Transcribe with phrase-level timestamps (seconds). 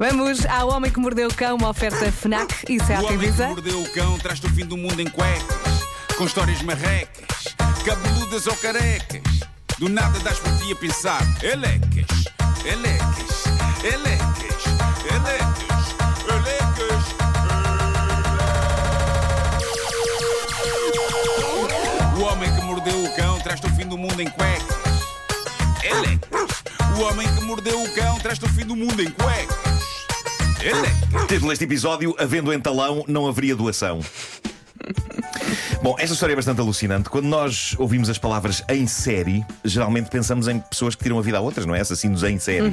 [0.00, 3.42] Vamos ao Homem que Mordeu o Cão, uma oferta FNAC e O Seat homem que
[3.42, 5.84] mordeu o cão traz-te o fim do mundo em cuecas,
[6.16, 7.54] com histórias marrecas,
[7.84, 9.20] cabeludas ou carecas.
[9.78, 12.06] Do nada das por ti a pensar, elecas,
[12.64, 13.44] elecas,
[13.84, 14.64] elecas,
[15.04, 15.94] elecas,
[16.30, 17.04] elecas.
[22.18, 24.76] O homem que mordeu o cão traz-te o fim do mundo em cuecas.
[25.84, 26.62] Elecas.
[26.98, 29.89] O homem que mordeu o cão traz-te o fim do mundo em cuecas.
[31.28, 34.00] Título deste episódio: Havendo entalão, não haveria doação.
[35.82, 37.08] Bom, esta história é bastante alucinante.
[37.08, 41.38] Quando nós ouvimos as palavras em série, geralmente pensamos em pessoas que tiram a vida
[41.38, 41.80] a outras, não é?
[41.80, 42.70] Assassinos em série.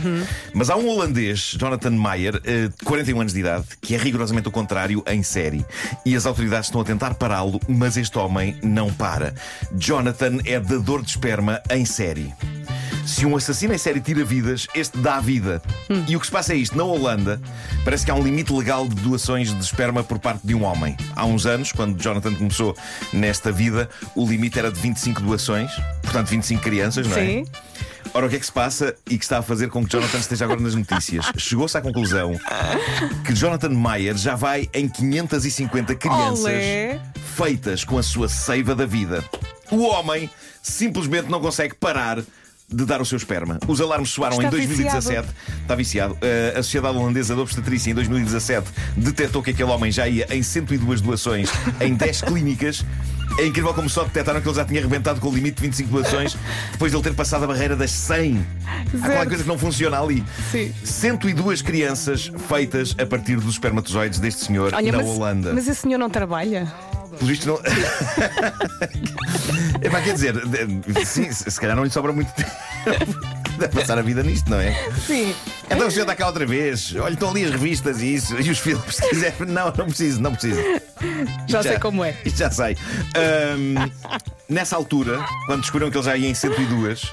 [0.54, 4.50] Mas há um holandês, Jonathan Meyer, eh, de 41 anos de idade, que é rigorosamente
[4.50, 5.66] o contrário em série.
[6.06, 9.34] E as autoridades estão a tentar pará-lo, mas este homem não para.
[9.74, 12.34] Jonathan é dador de esperma em série.
[13.08, 15.62] Se um assassino em série tira vidas, este dá vida.
[16.08, 17.42] E o que se passa é isto: na Holanda,
[17.86, 20.96] parece que há um limite legal de doações de esperma por parte de um homem.
[21.16, 22.76] Há uns anos, quando Jonathan começou
[23.14, 25.72] nesta vida, o limite era de 25 doações,
[26.04, 27.26] portanto, 25 crianças, não é?
[27.26, 27.46] Sim.
[28.14, 30.18] Ora, o que é que se passa e que está a fazer com que Jonathan
[30.18, 31.32] esteja agora nas notícias?
[31.38, 32.38] Chegou-se à conclusão
[33.26, 37.00] que Jonathan Mayer já vai em 550 crianças Olé.
[37.36, 39.24] feitas com a sua seiva da vida.
[39.72, 40.30] O homem
[40.62, 42.20] simplesmente não consegue parar
[42.70, 43.60] de dar o seu esperma.
[43.66, 45.28] Os alarmes soaram Está em 2017.
[45.62, 46.16] Está viciado.
[46.16, 50.44] Uh, a Sociedade Holandesa de Obstetrícia, em 2017, detectou que aquele homem já ia em
[50.44, 52.86] 102 doações em 10 clínicas.
[53.40, 55.92] É incrível como só detectaram que ele já tinha arrebentado com o limite de 25
[55.92, 56.38] doações
[56.72, 58.46] depois de ele ter passado a barreira das 100.
[58.66, 60.24] Há qualquer coisa que não funciona ali.
[60.52, 60.74] Sim.
[60.84, 65.54] 102 crianças feitas a partir dos espermatozoides deste senhor Olha, na mas, Holanda.
[65.54, 66.68] mas esse senhor não trabalha?
[67.18, 67.60] Pelo visto não.
[69.82, 70.36] é para quer dizer,
[71.06, 72.52] sim, se calhar não lhe sobra muito tempo.
[73.58, 74.74] Deve passar a vida nisto, não é?
[75.06, 75.34] Sim.
[75.66, 76.96] Então o senhor está cá outra vez.
[76.96, 79.34] Olha, estão ali as revistas e isso, e os filmes, se quiser.
[79.40, 80.62] Não, não preciso, não preciso.
[81.48, 82.16] Já Isto sei como é.
[82.24, 82.78] Isto já sei.
[83.16, 83.92] Ahm,
[84.48, 87.12] nessa altura, quando descobriram que ele já ia em 102,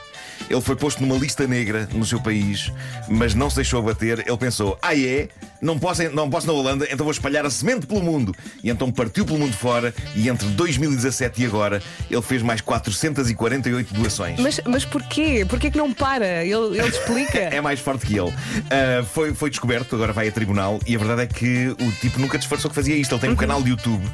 [0.48, 2.70] ele foi posto numa lista negra no seu país,
[3.08, 4.22] mas não se deixou abater.
[4.26, 5.28] Ele pensou: ah, é?
[5.64, 8.34] Não posso, não posso na Holanda, então vou espalhar a semente pelo mundo.
[8.62, 13.94] E então partiu pelo mundo fora e entre 2017 e agora ele fez mais 448
[13.94, 14.38] doações.
[14.38, 15.46] Mas, mas porquê?
[15.48, 16.44] Porquê que não para?
[16.44, 17.44] Ele, ele explica.
[17.54, 18.32] É mais forte que ele.
[18.70, 22.18] Ah, foi, foi descoberto, agora vai a tribunal, e a verdade é que o tipo
[22.18, 23.14] nunca disfarçou que fazia isto.
[23.14, 24.04] Ele tem um canal de YouTube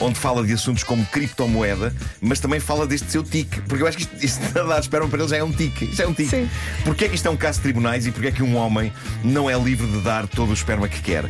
[0.00, 3.62] onde fala de assuntos como criptomoeda, mas também fala deste seu tique.
[3.62, 5.86] Porque eu acho que isto, isto de dar esperma para ele já é um tique.
[5.86, 6.30] Isto é um tique.
[6.30, 6.50] Sim.
[6.84, 8.92] Porquê é que isto é um caso de tribunais e porquê é que um homem
[9.24, 11.24] não é livre de dar todo o esperma que quer?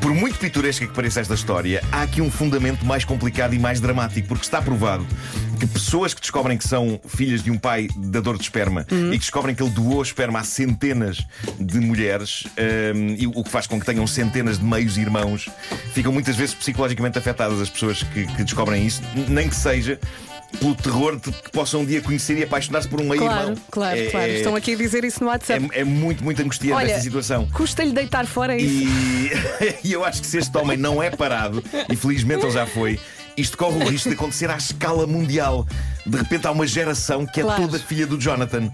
[0.00, 3.80] Por muito pitoresca que pareça esta história, há aqui um fundamento mais complicado e mais
[3.80, 5.06] dramático, porque está provado
[5.58, 9.18] que pessoas que descobrem que são filhas de um pai dador de esperma e que
[9.18, 11.26] descobrem que ele doou esperma a centenas
[11.58, 12.44] de mulheres,
[12.94, 15.48] hum, e o que faz com que tenham centenas de meios irmãos,
[15.92, 19.98] ficam muitas vezes psicologicamente afetadas as pessoas que, que descobrem isso, nem que seja
[20.58, 23.98] pelo terror de que possam um dia conhecer e apaixonar-se por um meio Claro, claro,
[23.98, 24.32] É- claro.
[24.32, 25.68] Estão aqui a dizer isso no WhatsApp.
[25.72, 27.46] é, é muito, muito angustiante Olha, esta situação.
[27.52, 28.84] Custa-lhe deitar fora isso.
[28.84, 32.66] E, e eu acho que se este homem não é parado, e felizmente ele já
[32.66, 32.98] foi,
[33.40, 35.66] isto corre o risco de acontecer à escala mundial.
[36.04, 37.62] De repente há uma geração que é Claro.
[37.62, 38.70] toda filha do Jonathan.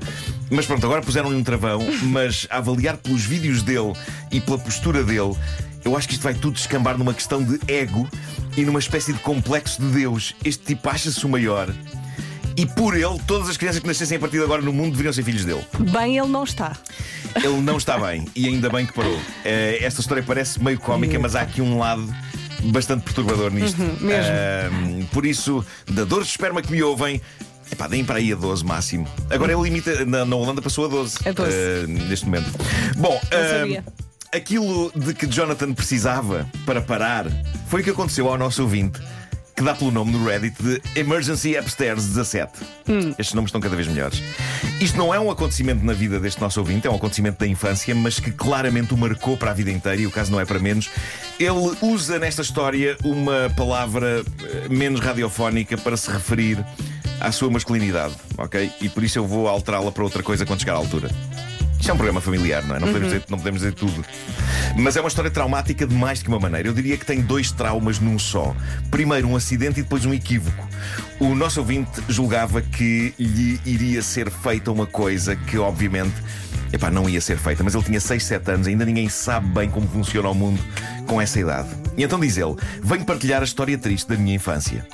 [0.51, 3.93] Mas pronto, agora puseram-lhe um travão, mas a avaliar pelos vídeos dele
[4.31, 5.35] e pela postura dele,
[5.85, 8.09] eu acho que isto vai tudo descambar numa questão de ego
[8.57, 10.35] e numa espécie de complexo de Deus.
[10.45, 11.69] Este tipo acha-se o maior.
[12.57, 15.13] E por ele, todas as crianças que nascessem a partir de agora no mundo deveriam
[15.13, 15.65] ser filhos dele.
[15.91, 16.77] Bem, ele não está.
[17.35, 19.19] Ele não está bem e ainda bem que parou.
[19.45, 22.07] Eh, esta história parece meio cómica, mas há aqui um lado
[22.65, 23.79] bastante perturbador nisto.
[24.01, 24.33] mesmo.
[24.33, 27.21] Ahm, por isso, dadores de esperma que me ouvem.
[27.73, 29.09] Epá, deem para aí a 12 máximo.
[29.31, 30.05] Agora ele limita.
[30.05, 31.17] Na, na Holanda passou a 12.
[31.27, 31.51] A 12.
[31.51, 32.51] eh, neste momento.
[32.97, 33.19] Bom,
[33.61, 33.85] sabia.
[34.33, 37.27] aquilo de que Jonathan precisava para parar
[37.69, 39.01] foi o que aconteceu ao nosso ouvinte.
[39.57, 42.53] Que dá pelo nome no Reddit de Emergency Upstairs 17.
[43.19, 44.21] Estes nomes estão cada vez melhores.
[44.81, 47.95] Isto não é um acontecimento na vida deste nosso ouvinte, é um acontecimento da infância,
[47.95, 50.59] mas que claramente o marcou para a vida inteira e o caso não é para
[50.59, 50.91] menos.
[51.39, 56.65] Ele usa nesta história uma palavra eh, menos radiofónica para se referir
[57.21, 58.71] à sua masculinidade, ok?
[58.81, 61.09] E por isso eu vou alterá-la para outra coisa quando chegar à altura.
[61.85, 62.81] Isto é um programa familiar, não é?
[62.81, 64.03] Não podemos, dizer, não podemos dizer tudo.
[64.75, 66.67] Mas é uma história traumática de mais que uma maneira.
[66.67, 68.57] Eu diria que tem dois traumas num só.
[68.91, 70.67] Primeiro, um acidente e depois um equívoco.
[71.21, 76.15] O nosso ouvinte julgava que lhe iria ser feita uma coisa que, obviamente,
[76.73, 77.63] epá, não ia ser feita.
[77.63, 80.63] Mas ele tinha 6, 7 anos, ainda ninguém sabe bem como funciona o mundo
[81.07, 81.69] com essa idade.
[81.99, 84.87] E então diz ele: Venho partilhar a história triste da minha infância.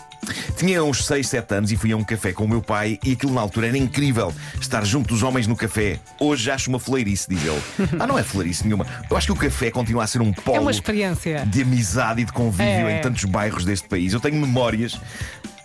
[0.57, 3.13] Tinha uns 6, 7 anos e fui a um café com o meu pai e
[3.13, 5.99] aquilo na altura era incrível estar junto dos homens no café.
[6.19, 7.61] Hoje acho uma fleirice, diz ele.
[7.99, 8.87] Ah, não é fleirice nenhuma.
[9.11, 11.45] Eu acho que o café continua a ser um polo É uma experiência.
[11.47, 12.99] de amizade e de convívio É.
[12.99, 14.13] em tantos bairros deste país.
[14.13, 14.99] Eu tenho memórias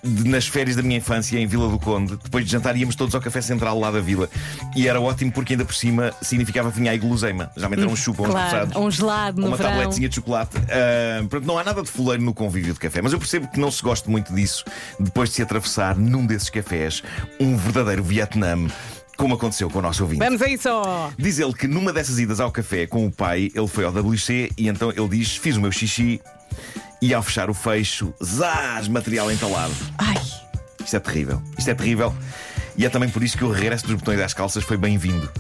[0.06, 2.18] de- nas férias da minha infância em Vila do Conde.
[2.24, 4.30] Depois de jantar íamos todos ao café central lá da vila.
[4.75, 7.52] E era ótimo porque ainda por cima significava que vinha aí guloseima.
[7.57, 9.72] Já me um chupa, uns Claro, repousados, um gelado no uma verão.
[9.72, 10.57] tabletezinha de chocolate.
[10.57, 13.02] Ah, portanto, não há nada de fuleiro no convívio de café.
[13.02, 14.63] Mas eu percebo que não se goste muito disso
[15.00, 17.01] depois de se atravessar num desses cafés
[17.40, 18.68] um verdadeiro Vietnã.
[19.18, 20.19] Como aconteceu com o nosso ouvinte.
[20.19, 20.68] Vamos a isso!
[21.18, 24.51] Diz ele que numa dessas idas ao café com o pai, ele foi ao WC
[24.58, 26.19] e então ele diz: Fiz o meu xixi
[27.06, 29.74] e ao fechar o fecho, zás, material entalado.
[29.98, 30.16] Ai,
[30.84, 31.42] Isto é terrível.
[31.57, 32.16] Isto é terrível.
[32.75, 35.31] E é também por isso que o regresso dos botões das calças foi bem-vindo.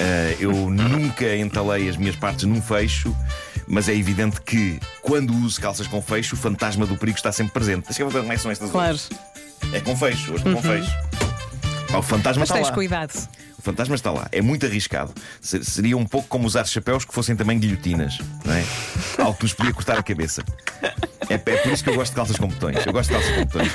[0.00, 3.14] Ah, eu nunca entalei as minhas partes num fecho,
[3.68, 7.52] mas é evidente que quando uso calças com fecho, o fantasma do perigo está sempre
[7.52, 7.84] presente.
[7.86, 8.94] Deixa eu ver como é que são estas claro.
[8.94, 9.08] hoje.
[9.72, 10.90] É com fecho, hoje com fecho.
[11.88, 12.72] Pá, o fantasma Mas está tens lá.
[12.72, 13.28] cuidado.
[13.56, 14.26] O fantasma está lá.
[14.32, 15.14] É muito arriscado.
[15.40, 18.64] Se- Seria um pouco como usar chapéus que fossem também guilhotinas, não é?
[19.18, 20.42] Algo que nos podia cortar a cabeça.
[21.32, 22.84] É, é por isso que eu gosto de calças com botões.
[22.84, 23.72] Eu gosto de calças com botões.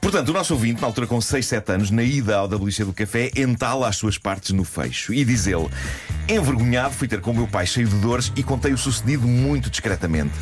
[0.00, 2.92] Portanto, o nosso ouvinte, na altura com 6, 7 anos, na ida ao WC do
[2.92, 5.14] café, entala as suas partes no fecho.
[5.14, 5.68] E diz ele:
[6.28, 9.70] Envergonhado, fui ter com o meu pai cheio de dores e contei o sucedido muito
[9.70, 10.34] discretamente.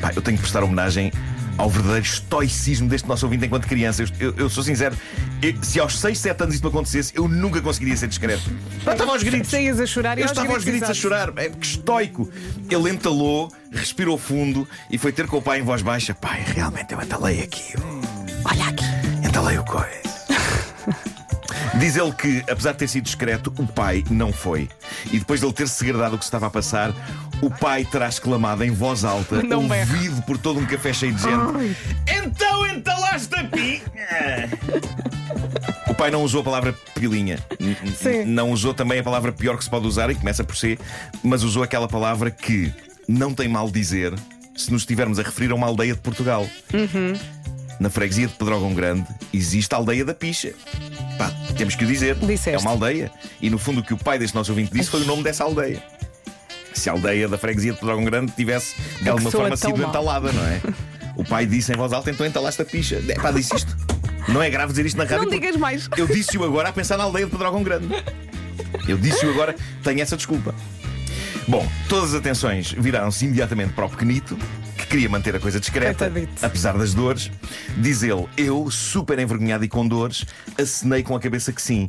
[0.00, 1.12] Pá, eu tenho que prestar homenagem
[1.58, 4.02] ao verdadeiro estoicismo deste nosso ouvinte enquanto criança.
[4.02, 4.96] Eu, eu- eu sou sincero,
[5.42, 8.42] eu- se aos 6, 7 anos isto me acontecesse, eu nunca conseguiria ser discreto.
[8.84, 9.50] Pá, estava aos gritos.
[9.50, 10.98] Saías a chorar Eu estava aos gritos a exato.
[10.98, 11.32] chorar.
[11.36, 12.30] É, que estoico.
[12.70, 16.92] Ele entalou, respirou fundo e foi ter com o pai em voz baixa: Pai, realmente
[16.92, 17.74] eu entalei aqui.
[18.44, 18.84] Olha aqui.
[19.24, 20.02] Entalei o coisa.
[21.78, 24.68] Diz ele que, apesar de ter sido discreto, o pai não foi.
[25.10, 26.92] E depois de ele ter segredado o que se estava a passar,
[27.42, 29.92] o pai terá exclamado em voz alta, Não berra.
[29.92, 31.76] ouvido por todo um café cheio de gente:
[32.08, 34.48] Então entalaste a pinha!
[35.88, 37.38] O pai não usou a palavra pilinha.
[37.60, 38.24] N- n- Sim.
[38.24, 40.78] Não usou também a palavra pior que se pode usar, e começa por C,
[41.22, 42.72] mas usou aquela palavra que
[43.08, 44.14] não tem mal dizer
[44.56, 46.46] se nos estivermos a referir a uma aldeia de Portugal.
[47.80, 50.52] Na freguesia de Pedrógão Grande existe a aldeia da Picha.
[51.18, 52.14] Pá, temos que o dizer.
[52.16, 52.50] Disseste.
[52.56, 53.10] É uma aldeia.
[53.40, 55.42] E no fundo o que o pai deste nosso ouvinte disse foi o nome dessa
[55.44, 55.82] aldeia.
[56.74, 59.88] Se a aldeia da freguesia de Pedrógão Grande tivesse de alguma forma sido mal.
[59.88, 60.60] entalada, não é?
[61.16, 63.02] O pai disse em voz alta, então entalaste a picha.
[63.08, 63.76] É, pá, disse isto.
[64.28, 65.24] Não é grave dizer isto na rádio.
[65.24, 65.88] Não digas mais.
[65.96, 67.88] Eu disse-o agora a pensar na aldeia de Pedrógão Grande.
[68.88, 70.54] Eu disse-o agora, tenho essa desculpa.
[71.46, 74.61] Bom, todas as atenções viraram-se imediatamente para o pequenito, que
[74.92, 76.44] queria manter a coisa discreta, Coitadito.
[76.44, 77.30] apesar das dores.
[77.78, 80.26] Diz ele, eu, super envergonhado e com dores,
[80.58, 81.88] acenei com a cabeça que sim.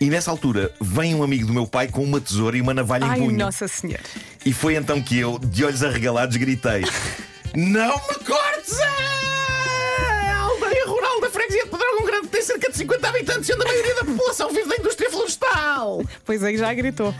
[0.00, 3.06] E nessa altura, vem um amigo do meu pai com uma tesoura e uma navalha
[3.06, 3.36] Ai, em punho.
[3.36, 4.04] Nossa Senhora.
[4.46, 6.84] E foi então que eu, de olhos arregalados, gritei:
[7.56, 8.78] Não me cortes!
[8.78, 13.64] A aldeia rural da freguesia de Pedrógão Grande tem cerca de 50 habitantes, onde a
[13.64, 16.04] maioria da população vive da indústria florestal.
[16.24, 17.12] Pois aí já gritou.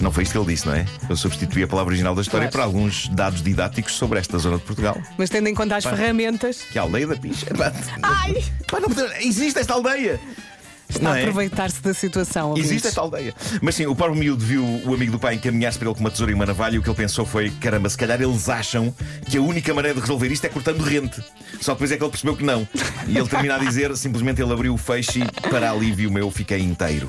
[0.00, 0.84] Não foi isto que ele disse, não é?
[1.08, 2.70] Eu substituí a palavra original da história Claro.
[2.70, 4.96] por alguns dados didáticos sobre esta zona de Portugal.
[5.16, 7.46] Mas tendo em conta as ferramentas, Que a aldeia da Picha.
[7.54, 7.72] Pá,
[8.02, 8.44] Ai!
[8.70, 8.88] pá, não
[9.20, 10.20] existe esta aldeia!
[10.88, 11.20] está Não a é?
[11.20, 12.48] aproveitar-se da situação.
[12.50, 12.70] ouvintes.
[12.70, 13.34] Existe esta aldeia.
[13.60, 16.10] Mas sim, o pobre miúdo viu o amigo do pai encaminhar-se para ele com uma
[16.10, 18.94] tesoura e uma navalha e o que ele pensou foi: caramba, se calhar eles acham
[19.28, 21.22] que a única maneira de resolver isto é cortando rente.
[21.60, 22.66] Só depois é que ele percebeu que não.
[23.06, 26.60] E ele termina a dizer: simplesmente ele abriu o feixe e, para alívio meu, fiquei
[26.60, 27.08] inteiro.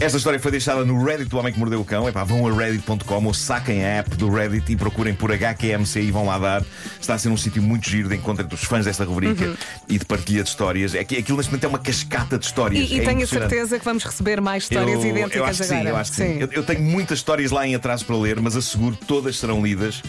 [0.00, 2.08] Esta história foi deixada no Reddit do Homem que Mordeu o Cão.
[2.08, 6.10] Epá, vão a reddit.com ou saquem a app do Reddit e procurem por HQMC e
[6.10, 6.64] vão lá dar.
[6.98, 9.54] Está a ser um sítio muito giro de encontro entre os fãs desta rubrica
[9.86, 10.94] e de partilha de histórias.
[10.94, 12.90] É que aquilo neste momento é uma cascata de histórias.
[12.90, 15.58] E, e É tenho a certeza que vamos receber mais histórias eu, idênticas eu acho
[15.58, 15.82] que agora.
[15.82, 16.38] sim, eu acho que sim.
[16.40, 20.02] Eu, eu tenho muitas histórias lá em atraso para ler, mas asseguro todas serão lidas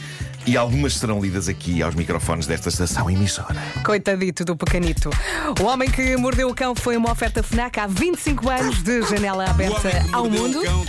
[0.45, 3.62] e algumas serão lidas aqui aos microfones desta estação emissora.
[3.83, 5.10] Coitadito do pequenito.
[5.60, 9.50] O Homem que Mordeu o Cão foi uma oferta FNAC há 25 anos de janela
[9.50, 10.62] aberta ao mundo.
[10.62, 10.86] cão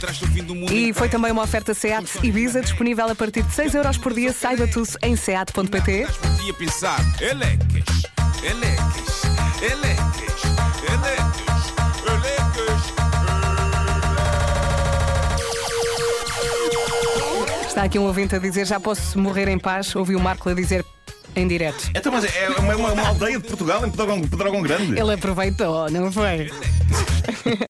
[0.54, 4.14] mundo E foi também uma oferta SEAT Ibiza, disponível a partir de 6 euros por
[4.14, 4.32] dia.
[4.32, 5.92] Saiba tudo em seat.pt.
[5.92, 6.52] Estás por ti
[17.72, 19.96] Está aqui um ouvinte a dizer: já posso morrer em paz.
[19.96, 20.84] Ouvi o Marco a dizer
[21.34, 21.88] em direto.
[21.96, 24.98] Então, mas é uma, uma- uma aldeia de Portugal, em Pedrógão, Grande.
[25.00, 26.50] Ele aproveitou, não foi?